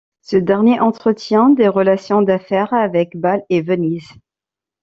Ce 0.21 0.35
dernier 0.35 0.79
entretient 0.79 1.51
des 1.51 1.67
relations 1.67 2.23
d'affaires 2.23 2.73
avec 2.73 3.15
Bâle 3.15 3.43
et 3.51 3.61
Venise. 3.61 4.09